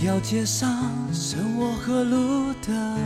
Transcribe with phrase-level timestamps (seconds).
[0.00, 2.96] 条街上剩我和路灯，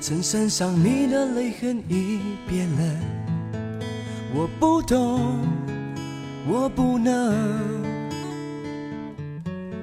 [0.00, 2.94] 衬衫上你的泪痕已变了。
[4.34, 5.38] 我不懂，
[6.48, 7.32] 我不能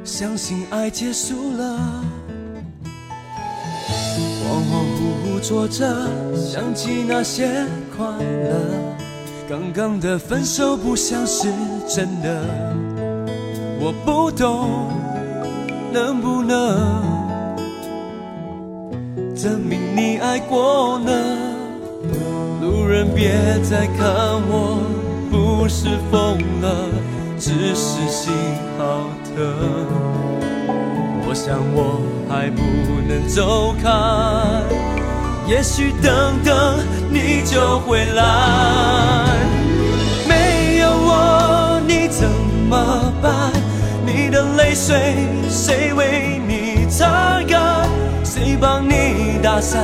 [0.03, 2.03] 相信爱结束了。
[4.44, 8.59] 恍恍惚惚坐着，想起那些快乐。
[9.48, 11.53] 刚刚的分手不像是
[11.88, 12.45] 真的。
[13.80, 15.05] 我不懂。
[15.96, 16.76] 能不能
[19.34, 21.12] 证明你爱过呢？
[22.62, 23.32] 路人别
[23.64, 24.06] 再看
[24.46, 24.78] 我，
[25.32, 26.90] 不是疯了，
[27.40, 28.34] 只是心
[28.78, 29.36] 好疼。
[31.30, 32.62] 我想我还不
[33.08, 33.90] 能走开，
[35.48, 36.78] 也许等等
[37.10, 39.34] 你就回来。
[40.28, 42.30] 没有我你怎
[42.70, 43.50] 么办？
[44.06, 45.16] 你的泪水，
[45.66, 47.89] 谁为你擦干？
[48.23, 49.81] 谁帮你打伞，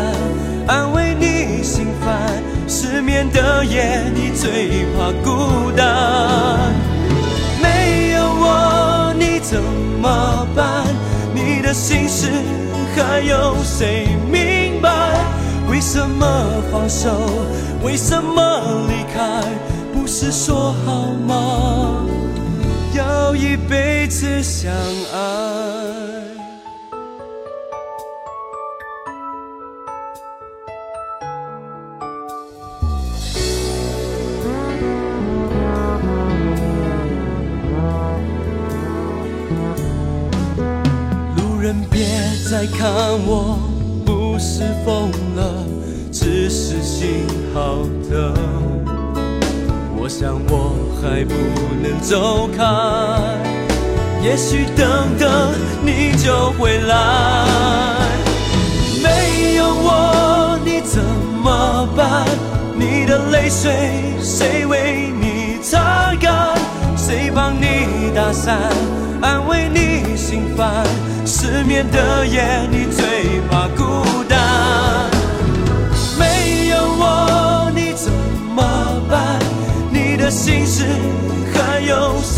[0.67, 2.43] 安慰你心烦？
[2.67, 6.71] 失眠的夜，你最怕孤单。
[7.59, 9.59] 没有我，你怎
[9.99, 10.85] 么办？
[11.33, 12.27] 你的心事，
[12.95, 14.91] 还有谁明白？
[15.67, 16.27] 为什么
[16.71, 17.09] 放手？
[17.83, 19.41] 为什么离开？
[19.91, 22.05] 不是说好吗？
[23.35, 24.71] 一辈子相
[25.13, 25.19] 爱。
[41.37, 42.05] 路人别
[42.49, 42.91] 再看
[43.25, 43.59] 我，
[44.05, 45.65] 不是疯了，
[46.11, 48.80] 只是心好疼。
[50.11, 51.33] 想我还不
[51.81, 52.61] 能走开，
[54.21, 55.53] 也许等等
[55.85, 57.95] 你就回来。
[59.01, 62.27] 没有我你怎么办？
[62.75, 63.71] 你的泪水
[64.21, 66.57] 谁为你擦干？
[66.97, 68.59] 谁帮你打伞，
[69.21, 70.85] 安慰你心烦？
[71.25, 73.69] 失眠的夜你最怕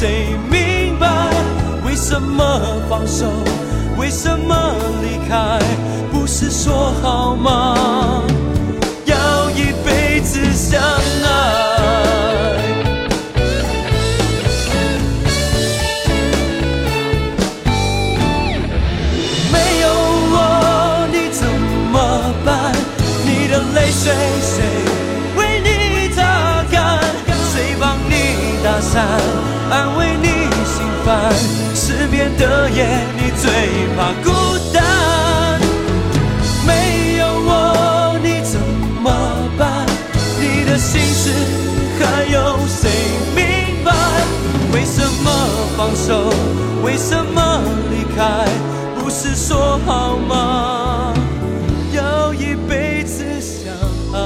[0.03, 1.07] 谁明白？
[1.85, 2.59] 为什么
[2.89, 3.31] 放手？
[3.97, 5.57] 为什么离开？
[6.11, 8.21] 不是说好吗？
[9.05, 10.81] 要一辈子相
[40.73, 41.29] 的心事
[41.99, 42.89] 还有谁
[43.35, 43.93] 明白？
[44.73, 45.29] 为什么
[45.77, 46.33] 放手？
[46.81, 47.61] 为什么
[47.91, 48.47] 离开？
[48.95, 51.13] 不是说好吗？
[51.91, 53.71] 要一辈子相
[54.13, 54.17] 爱。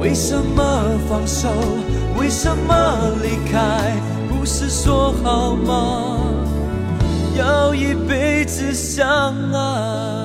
[0.00, 0.62] 为什么
[1.08, 1.48] 放手？
[2.20, 2.74] 为什么
[3.20, 3.96] 离开？
[4.28, 6.20] 不是说好吗？
[7.36, 10.17] 要一辈子相爱。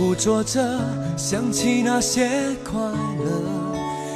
[0.00, 0.80] 恍惚惚坐着，
[1.16, 2.26] 想起那些
[2.64, 3.42] 快乐。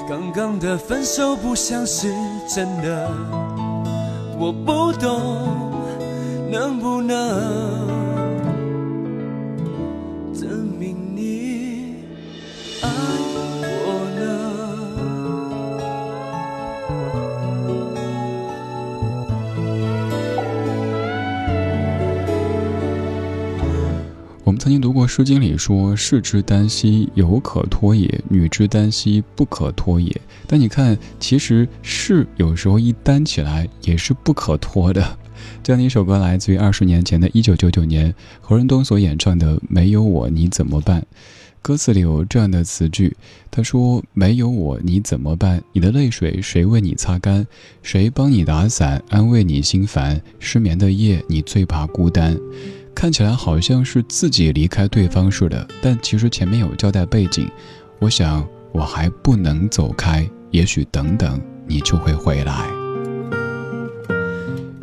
[0.08, 2.12] 刚刚的分手不像是
[2.48, 3.10] 真的，
[4.38, 5.82] 我不懂，
[6.50, 7.18] 能不能
[10.32, 10.48] 证
[10.78, 11.96] 明你
[12.80, 12.88] 爱
[24.94, 35.18] 过过《诗经》里说：“士之耽兮，犹可脱也；女之耽兮，不可脱也。”但你看，其实士有时候一担起来也是不可脱的。
[35.64, 41.00] 这样的一首歌来自于二十年前的一九九九年何润东所演唱的《没有我你怎么办》。
[41.60, 43.16] 歌词里有这样的词句，
[43.50, 45.60] 他说：“没有我你怎么办？
[45.72, 47.44] 你的泪水谁为你擦干？
[47.82, 50.22] 谁帮你打伞，安慰你心烦？
[50.38, 52.38] 失眠的夜，你最怕孤单。”
[52.94, 57.50] 看起来好像是自己离开对方似的，但其实前面有交代背景。
[57.98, 62.68] 我想我还不能走开，也许等等你就会回来。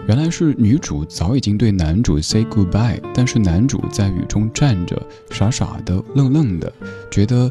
[0.08, 6.72] 原来是女主早已经对男主 say goodbye，但是男主在雨中站着，傻傻的、愣愣的，
[7.10, 7.50] 觉得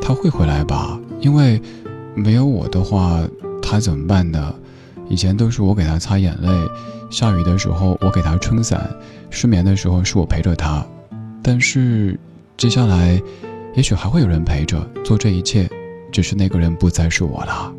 [0.00, 1.00] 他会回来吧？
[1.20, 1.60] 因为
[2.14, 3.22] 没有我的话，
[3.62, 4.54] 他怎么办呢？
[5.08, 6.48] 以前都是我给他擦眼泪，
[7.10, 8.90] 下雨的时候我给他撑伞，
[9.32, 10.86] 失眠的时候是我陪着他，
[11.42, 12.20] 但是
[12.58, 13.20] 接下来，
[13.74, 15.68] 也许还会有人陪着做这一切，
[16.12, 17.72] 只是那个人不再是我了。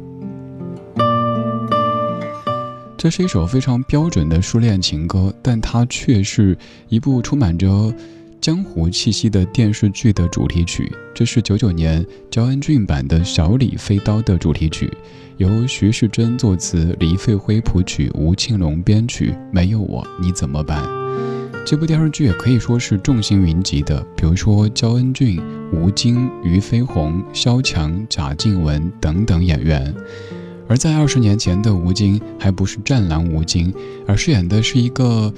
[2.97, 6.57] 这是一首非常标准的初恋情歌，但它却是
[6.89, 7.93] 一部充满着
[8.41, 10.91] 江湖气息的电视剧的主题曲。
[11.13, 14.91] 这是九九年焦恩俊版的《小李飞刀》的主题曲，
[15.37, 19.35] 由徐世珍作词，李费辉谱曲，吴庆隆编曲。
[19.51, 20.81] 没有我你怎么办？
[21.65, 29.95] 这部电视剧也可以说是众星云集的，比如说焦恩俊、吴京、俞飞鸿、萧蔷、贾静雯等等演员。
[30.67, 33.73] 而在二十年前的吴京还不是战狼吴京，
[34.05, 35.33] 而饰演的是一个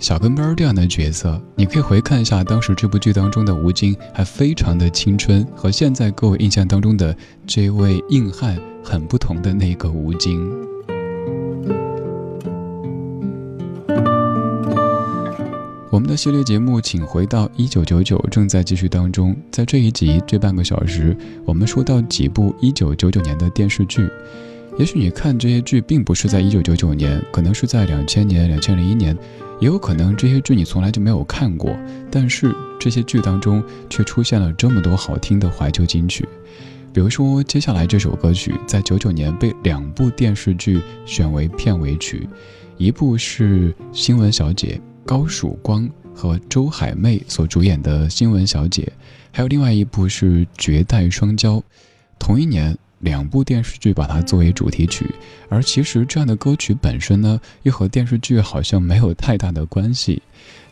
[0.00, 1.40] 小跟班这样的角色。
[1.54, 7.16] 你可以回看一下当时这部剧当中的吴京，还非常的青春，和现在各位印象当中的
[7.46, 10.50] 这位硬汉很不同的那个吴京。
[15.98, 24.08] 我们的系列节目《请回到一九九九》正在继续当中，在这一集这半个小时，我们说到几部一九九九年的电视剧。
[24.78, 29.12] 也许你看这些剧并不是在一九九九年，可能是在两千年、两千零一年，
[29.58, 31.76] 也有可能这些剧你从来就没有看过。
[32.12, 33.60] 但是这些剧当中
[33.90, 36.24] 却出现了这么多好听的怀旧金曲，
[36.92, 42.28] 比如说接下来这首歌曲，在九九年被两部电视剧选为片尾曲，
[42.76, 48.82] 一部是《新闻小姐》，高曙光和周海媚所主演的《新闻小姐》，
[49.32, 51.56] 还有另外一部是《绝代双骄》，
[52.18, 52.76] 同一年。
[53.00, 55.06] 两部电视剧把它作为主题曲，
[55.48, 60.20] 而其实这样的歌曲本身呢，又和电视剧好像没有太大的关系。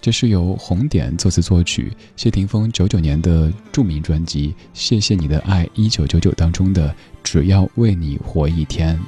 [0.00, 6.88] 这是由红点作词作曲，谢霆锋九九年的著名专辑《谢谢你的爱一九九九》当中的
[7.22, 8.98] 《只要为你活一天》。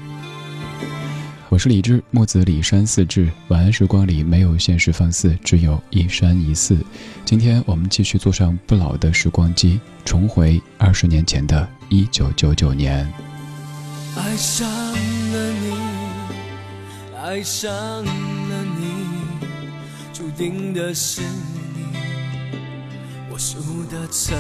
[1.51, 3.33] 我是李志，木子李山四志。
[3.49, 6.77] 晚安时光里没有现实放肆，只有一山一寺。
[7.25, 13.11] 今天我们继续坐上不老的时光机，重回二十年前的一九九九年。
[14.15, 15.73] 爱上了你，
[17.17, 18.93] 爱上了你，
[20.13, 21.87] 注定的是你，
[23.31, 24.35] 我输的彻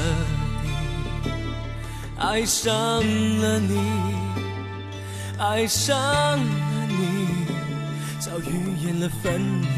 [0.62, 0.69] 底。
[2.19, 2.69] 爱上
[3.40, 3.81] 了你，
[5.38, 6.38] 爱上。
[6.99, 7.47] 你
[8.19, 9.69] 早预言了分离，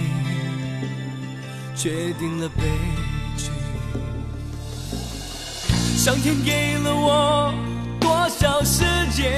[1.76, 2.62] 决定了悲
[3.37, 3.50] 剧。
[5.99, 7.52] 上天给了我
[8.00, 9.31] 多少时间？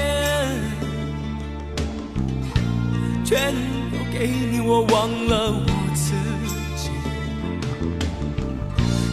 [3.25, 3.53] 全
[3.91, 6.13] 都给你，我忘了我自
[6.77, 6.89] 己。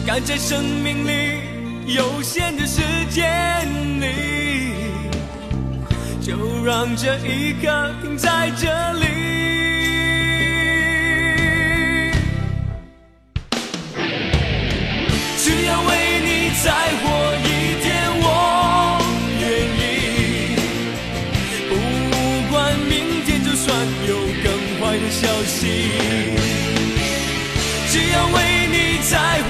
[0.05, 1.41] 赶在生命里
[1.93, 3.67] 有限的时间
[3.99, 4.73] 里，
[6.21, 9.05] 就让这一刻停在这里。
[15.37, 15.89] 只要为
[16.23, 17.03] 你再活
[17.43, 17.45] 一
[17.81, 17.89] 天，
[18.21, 18.25] 我
[19.39, 19.43] 愿
[19.79, 19.81] 意。
[21.67, 21.71] 不
[22.51, 22.55] 管
[22.87, 22.93] 明
[23.25, 23.67] 天，就算
[24.07, 24.11] 有
[24.43, 24.45] 更
[24.79, 25.59] 坏的消息，
[27.89, 28.37] 只要为
[28.71, 28.77] 你
[29.09, 29.17] 再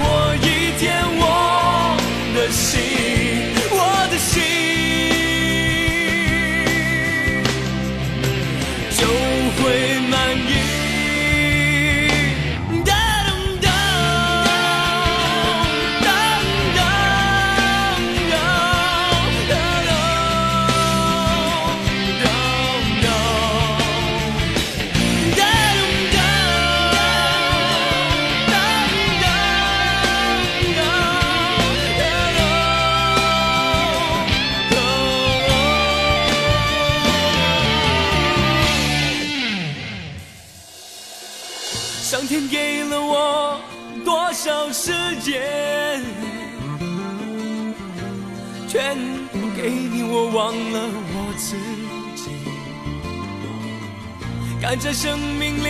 [54.82, 55.68] 在生命里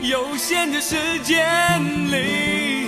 [0.00, 1.36] 有限的时间
[2.10, 2.86] 里，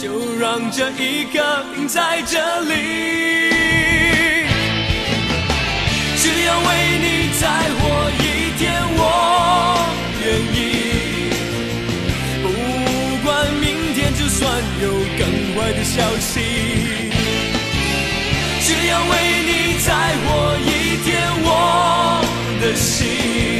[0.00, 2.72] 就让这一刻停在这里。
[6.16, 6.66] 只要为
[7.02, 9.84] 你再活一天，我
[10.24, 10.26] 愿
[10.56, 10.56] 意。
[12.40, 12.46] 不
[13.22, 13.28] 管
[13.60, 14.40] 明天就算
[14.80, 14.88] 有
[15.18, 15.22] 更
[15.54, 16.40] 坏的消息，
[18.62, 19.12] 只要为
[19.44, 19.92] 你再
[20.24, 22.24] 活一天，我
[22.62, 23.59] 的心，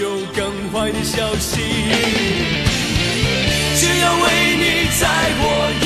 [0.00, 1.60] 有更坏的消息，
[3.76, 5.42] 只要为你再活
[5.82, 5.84] 一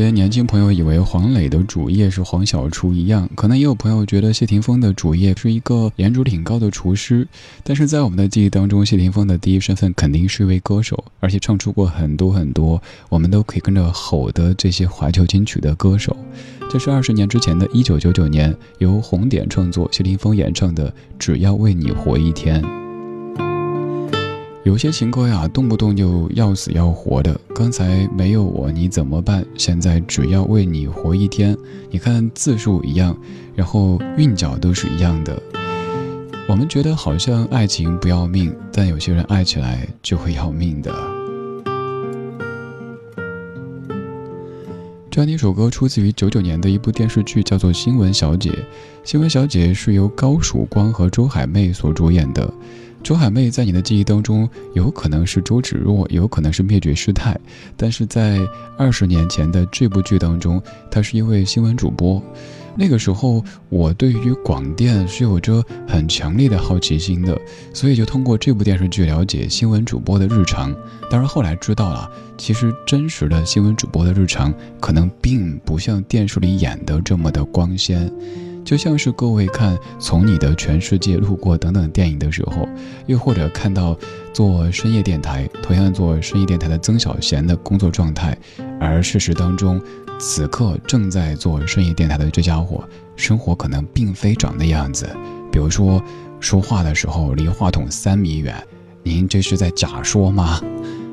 [0.00, 7.26] 些年轻朋友以为黄磊的主业是黄小厨一样，可能也有朋友觉得谢霆锋的主业是一个颜值挺高的厨师。
[7.62, 16.16] 但是在我们的记忆当中，谢霆锋的第一身份肯定是一位歌手，而且唱出过很多很多我们都可以跟着吼的这些怀旧金曲的歌手。
[16.70, 22.62] 这是二十年之前的1999年，由红点创作、谢霆锋演唱的《只要为你活一天》。
[24.66, 27.40] 有些情歌呀，动不动就要死要活的。
[27.54, 29.46] 刚才没有我你怎么办？
[29.56, 31.56] 现在只要为你活一天。
[31.88, 33.16] 你看字数一样，
[33.54, 35.40] 然后韵脚都是一样的。
[36.48, 40.92] 我们觉得好像爱情不要命，但有些人爱起来就会要命的。
[45.08, 48.50] 这样一首歌出自于九九年的一部电视剧，叫做《新闻小姐》。
[49.04, 52.52] 《新闻小姐》是由高曙光和周海媚所主演的。
[53.06, 57.38] 周海媚在你的记忆当中，有可能是周芷若，有可能是灭绝师太，
[57.76, 58.40] 但是在
[58.76, 60.60] 二十年前的这部剧当中，
[60.90, 62.20] 她是一位新闻主播。
[62.76, 67.40] 那个时候，我对于广电是有着很强烈的好奇心的，
[67.72, 70.74] 所以就通过这部电视剧了解新闻主播的日常。
[71.08, 78.12] 当然后来知道了，其实真实的新闻主播的日常可能并不像电视里演的这么的光鲜。
[78.66, 82.68] 就像是各位看《从你的全世界路过》等等电影的时候，
[83.06, 83.96] 又或者看到
[84.32, 88.36] 做深夜电台，同样做深夜电台的曾小贤的工作状态，
[88.80, 89.80] 而事实当中，
[90.18, 92.82] 此刻正在做深夜电台的这家伙，
[93.14, 95.08] 生活可能并非长那样子。
[95.52, 96.02] 比如说，
[96.40, 98.60] 说话的时候离话筒三米远，
[99.04, 100.60] 您这是在假说吗？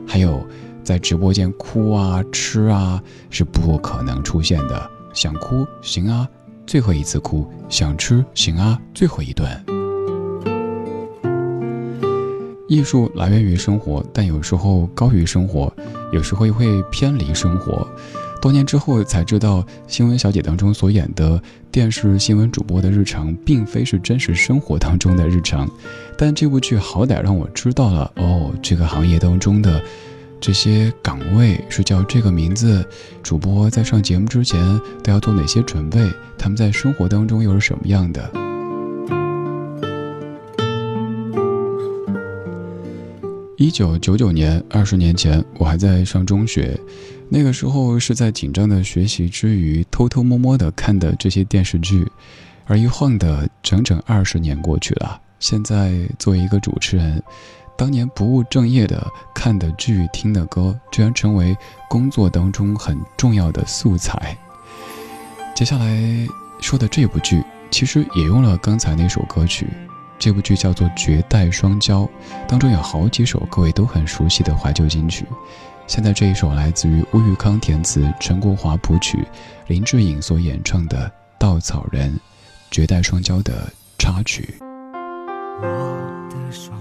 [0.07, 0.43] 还有，
[0.83, 4.89] 在直播间哭啊、吃啊是不可能出现的。
[5.13, 6.27] 想哭行啊。
[6.65, 9.47] 最后一次哭，想吃行啊，最后一顿。
[12.67, 15.71] 艺术来源于生活，但有时候高于生活，
[16.11, 17.87] 有时候又会偏离生活。
[18.41, 21.41] 多年之后才知道，《新闻小姐》当中所演的
[21.71, 25.69] 电视新闻主播的日常，并非是真实生活当中的日常。
[26.17, 29.81] 但这部剧好歹让我知道了，哦，这个行业当中的。
[30.45, 32.85] 这些岗位是叫这个名字，
[33.23, 34.59] 主播在上节目之前
[35.01, 36.05] 都要做哪些准备？
[36.37, 38.29] 他们在生活当中又是什么样的？
[43.55, 46.77] 一九九九年，二十年前，我还在上中学，
[47.29, 52.05] 那个时候是在紧张的学习之余，偷偷摸摸的看的这些电视剧，
[52.65, 55.21] 而一晃的整整二十年过去了。
[55.39, 57.23] 现在作为一个主持人。
[57.75, 61.57] 当年不务正业的看的剧、听的歌，居然成为
[61.89, 64.37] 工作当中很重要的素材。
[65.55, 66.27] 接下来
[66.61, 69.67] 说的这部剧，其实也用了刚才那首歌曲。
[70.19, 72.05] 这部剧叫做《绝代双骄》，
[72.47, 75.25] 当中有好几首各位都很熟悉的怀旧金曲。
[75.85, 79.27] 现在这一首来自于乌玉康填词、陈国华谱曲、
[79.67, 82.11] 林志颖所演唱的《稻草人》，
[82.71, 84.55] 《绝代双骄》的插曲。
[85.61, 86.79] 我的双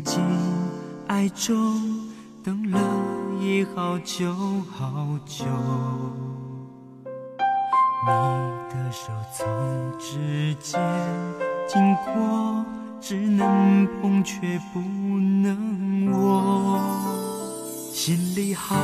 [0.00, 0.22] 陷进
[1.06, 1.54] 爱中，
[2.42, 2.78] 等了
[3.40, 4.32] 已好久
[4.70, 5.44] 好久。
[8.02, 8.10] 你
[8.70, 9.46] 的手从
[9.98, 10.80] 指尖
[11.68, 12.64] 经过，
[13.00, 16.80] 只能碰却不能握。
[17.92, 18.74] 心里好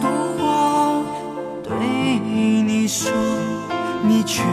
[0.00, 0.08] 多
[0.38, 1.02] 话
[1.64, 1.74] 对
[2.20, 3.10] 你说，
[4.06, 4.44] 你却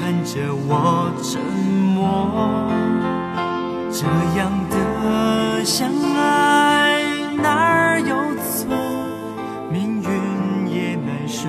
[0.00, 1.40] 看着我沉
[1.94, 2.68] 默。
[3.92, 4.06] 这
[4.38, 4.76] 样的
[5.64, 7.02] 相爱
[7.36, 8.68] 哪儿有错？
[9.70, 11.48] 命运也难说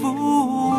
[0.00, 0.72] 服我。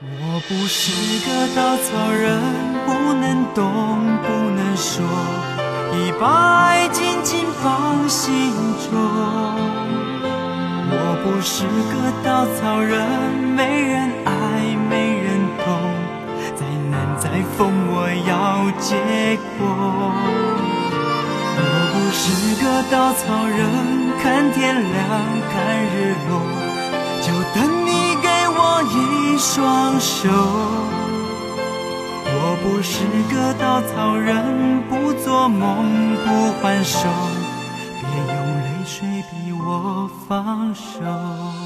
[0.00, 0.90] 我不是
[1.26, 2.40] 个稻草人，
[2.86, 3.62] 不能动，
[4.22, 5.04] 不能说，
[5.92, 8.52] 一把爱紧紧放心
[8.90, 9.43] 中。
[11.44, 11.68] 我是个
[12.24, 13.04] 稻草人，
[13.54, 14.32] 没人爱，
[14.88, 15.28] 没人
[15.62, 15.76] 懂，
[16.56, 18.32] 再难再疯，我要
[18.80, 18.96] 结
[19.58, 19.68] 果。
[21.58, 21.60] 我
[21.92, 22.24] 不是
[22.64, 23.60] 个稻草人，
[24.22, 25.04] 看天亮，
[25.52, 26.40] 看日落，
[27.20, 30.30] 就等你给我一双手。
[32.24, 37.06] 我不是个稻草人，不做梦，不还手，
[40.26, 41.63] 放手。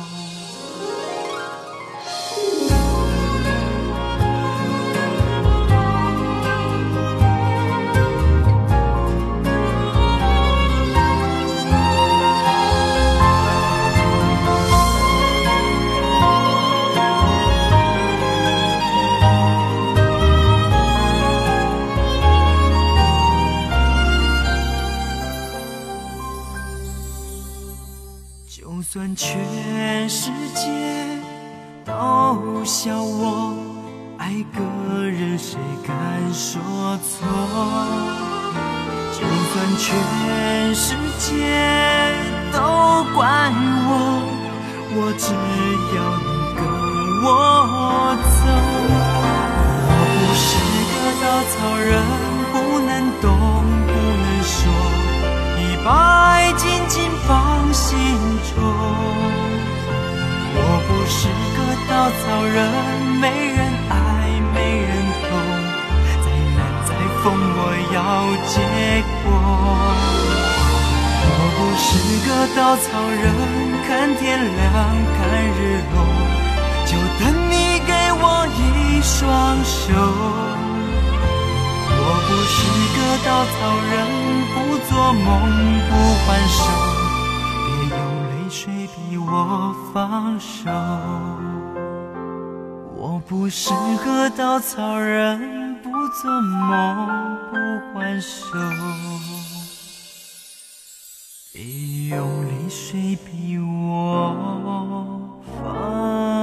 [62.44, 62.56] 人，
[63.20, 63.94] 没人爱，
[64.54, 64.56] 没
[64.88, 64.90] 人
[65.28, 65.30] 懂，
[66.24, 66.90] 再难再
[67.22, 67.60] 疯，我
[67.94, 67.96] 要
[68.46, 68.54] 结
[69.22, 69.26] 果。
[71.30, 71.86] 我不是
[72.26, 73.24] 个稻草人，
[73.86, 74.66] 看天亮，
[75.16, 75.18] 看
[75.54, 75.58] 日
[75.92, 75.96] 落，
[76.86, 77.52] 就等你
[77.86, 78.24] 给我
[78.56, 78.60] 一
[79.02, 79.16] 双
[79.64, 79.76] 手。
[81.90, 82.56] 我不是
[82.96, 83.56] 个稻草
[83.90, 83.96] 人，
[84.54, 84.56] 不
[84.88, 85.26] 做梦，
[85.88, 85.92] 不
[86.26, 86.56] 还手，
[87.66, 87.98] 别用
[88.30, 88.60] 泪水
[88.94, 89.26] 逼我
[89.92, 89.96] 放
[90.38, 90.70] 手。
[93.18, 93.70] 我不是
[94.04, 95.90] 个稻草人，不
[96.22, 98.46] 做梦，不还手，
[101.52, 106.37] 别用泪水逼我放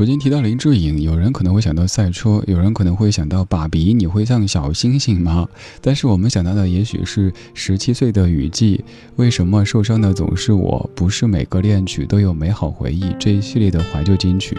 [0.00, 5.46] 如今提到林志颖，有人可能会想到赛车，有人可能会想到爸比，你会像小星星吗？
[5.82, 8.82] 但是我们想到的也许是十七岁的雨季，
[9.16, 10.90] 为什么受伤的总是我？
[10.94, 14.56] 不是每个恋曲都有美好回忆这一系列的怀旧金曲。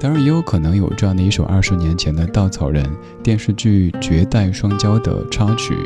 [0.00, 2.82] 当然，也有可能有这样的一首二十年前的《稻草人》
[3.22, 5.76] 电视剧《绝代双骄》的插曲。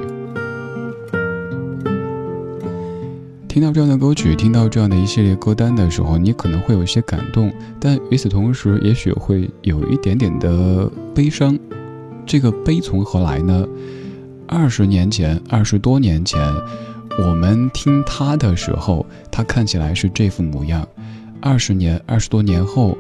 [3.55, 11.57] 听到这样的歌曲，听到这样的一系列歌单的时候，你可能会有一些感动，但与此同时，也许会有一点点的悲伤。
[12.27, 13.65] 这个悲从何来呢？
[14.49, 16.41] 二十年前，二十多年前，
[17.17, 20.83] 我们听他的时候，他看起来是这副模样；
[21.41, 22.99] 二十年、二十多年后，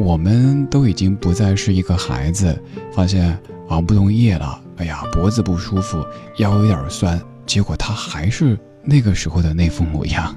[0.00, 2.60] 我们都已经不再是一个孩子，
[2.92, 6.04] 发现熬不动夜了，哎呀，脖子不舒服，
[6.38, 8.58] 腰有点酸，结果他还是。
[8.86, 10.36] 那个时候的那副模样。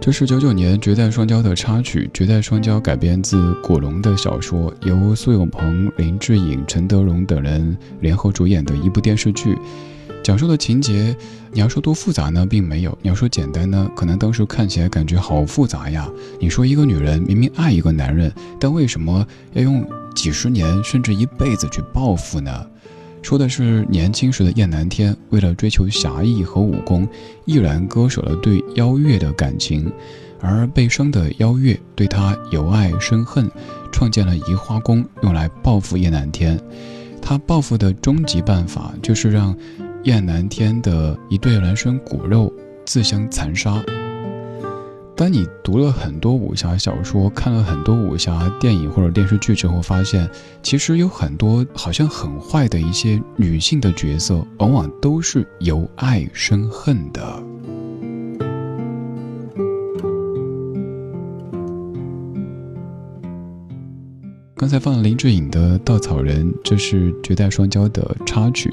[0.00, 9.56] 这是九九年《绝代双骄》的插曲，《绝代双骄》改编自古龙的小说，由苏有朋、林志颖、陈德容等人联合主演的一部电视剧。
[10.22, 11.16] 讲述的情节，
[11.50, 16.08] 你要说多复杂呢，并没有；你要说简单呢，可能当时看起来感觉好复杂呀。
[16.38, 22.64] 你说一个女人明明爱一个男人，但为什么要用几十年甚至一辈子去报复呢？
[23.20, 27.06] 说的是年轻时的燕南天，为了追求侠义和武功，
[27.44, 29.90] 毅然割舍了对邀月的感情，
[30.40, 33.50] 而被伤的邀月对他由爱生恨，
[33.90, 36.60] 创建了移花宫，用来报复燕南天。
[37.20, 39.56] 他报复的终极办法就是让。
[40.04, 42.52] 燕南天的一对孪生骨肉
[42.84, 43.80] 自相残杀。
[45.14, 50.28] 当你读了很多武侠小说，看了很多武侠电影或者电视剧之后，发现
[50.60, 57.42] 其实有很多好像很坏的一些女性的角色，往往都是由爱生恨的。
[64.56, 68.72] 刚才放了林志颖的《稻草人》，这是绝代双骄的插曲。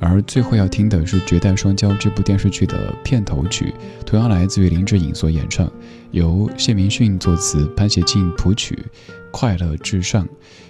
[0.00, 3.74] 而最后要听的是《绝代双骄》这部电视剧的片头曲，
[4.06, 5.70] 同样来自于林志颖所演唱，
[6.12, 8.76] 由谢明训作词，潘协庆谱曲，
[9.30, 10.24] 《快乐至上》。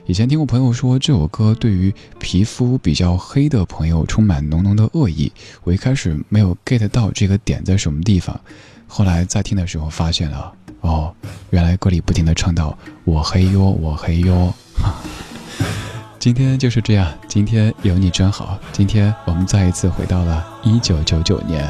[0.07, 5.31] 以前听过朋友说这首歌对于皮肤比较黑的朋友充满浓浓的恶意，
[5.65, 8.41] 我一开始没有 get 到这个点在什么地方，
[8.87, 11.15] 后来在听的时候发现了，哦，
[11.51, 14.55] 原来歌里不停的唱到“我黑哟，我黑哟”。
[14.75, 14.95] 哈
[16.19, 18.59] 今天就是这样，今天有你真好。
[18.73, 21.65] 今天我们再一次回到了一九九九年。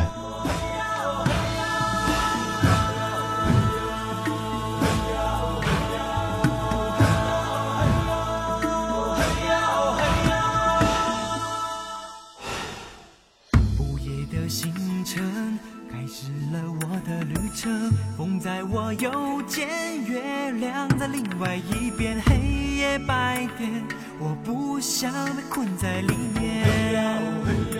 [13.79, 14.73] 午夜的星
[15.05, 15.59] 辰
[15.93, 19.69] 开始了我的旅程，风在我右肩，
[20.07, 23.85] 月亮在另外一边，黑夜白天。
[24.21, 26.65] 我不想被困在里面。
[26.65, 27.75] 一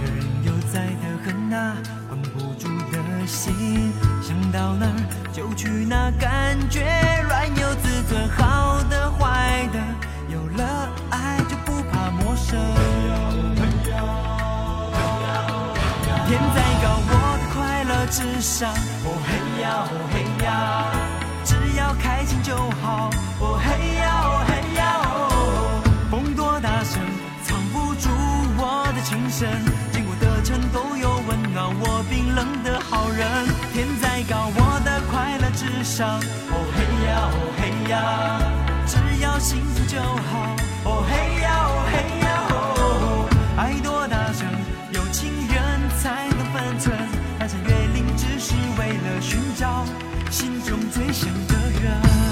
[0.00, 1.76] 个人悠哉的很啊，
[2.08, 4.88] 关不住的心，想到哪儿
[5.32, 6.80] 就去哪，感觉
[7.28, 9.78] 软有自尊，好的坏的，
[10.32, 12.58] 有了爱就不怕陌生。
[16.26, 18.72] 天再高，我的快乐至上。
[19.04, 20.83] 哦嘿呀，哦嘿呀。
[22.00, 27.00] 开心就好，哦嘿呀哦嘿呀哦，风多大声，
[27.42, 28.08] 藏不住
[28.56, 29.48] 我的情深。
[29.92, 33.26] 经过的城都有温暖我冰冷的好人。
[33.72, 37.96] 天再高，我的快乐至上，哦嘿呀哦嘿呀，
[38.86, 44.46] 只要幸福就好，哦嘿呀哦嘿呀哦，爱多大声，
[44.92, 45.58] 有情人
[45.98, 46.94] 才能分寸。
[47.38, 49.84] 翻山越岭只是为了寻找
[50.30, 51.28] 心中最想
[51.84, 52.23] chegar.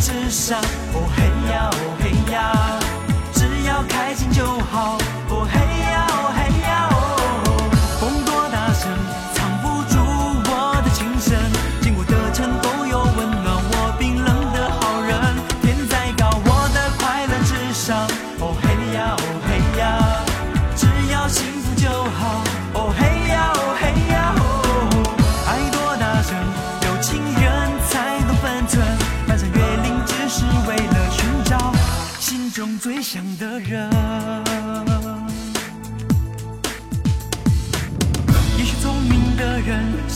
[0.00, 0.58] 之上。
[0.94, 2.80] 哦嘿呀哦嘿呀
[3.32, 4.99] 只要开心就好。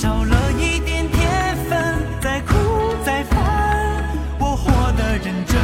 [0.04, 2.52] 少了一点天分，再苦
[3.06, 3.40] 再烦，
[4.38, 5.56] 我活得认真。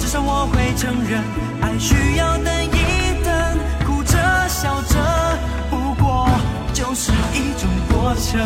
[0.00, 1.22] 至少我会承认，
[1.62, 4.96] 爱需要等一等，哭着笑着，
[5.70, 6.28] 不过
[6.72, 8.44] 就是一种过程。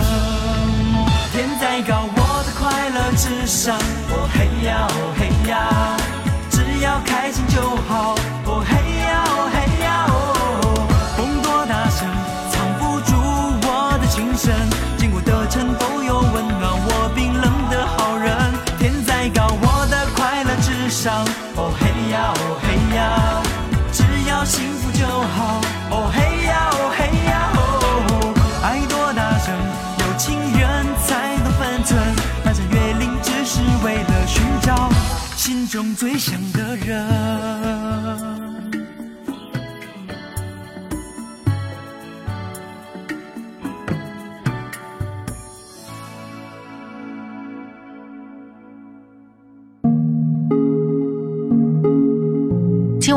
[1.32, 3.78] 天再高，我的快乐至上，
[4.10, 5.96] 我嘿呀哦嘿呀，
[6.50, 8.14] 只要开心就好。
[14.44, 14.52] 我的情深。
[14.98, 18.28] 经过的城都有温暖我冰冷的好人。
[18.78, 21.24] 天再高，我的快乐至上。
[21.56, 23.42] 哦嘿呀，哦嘿呀，
[23.92, 25.60] 只要幸福就好。
[25.90, 27.32] 哦嘿呀，哦嘿呀。
[28.62, 29.54] 爱多大声，
[30.00, 31.98] 有情人才懂分寸，
[32.44, 34.90] 翻山越岭只是为了寻找
[35.36, 38.33] 心中最想的人。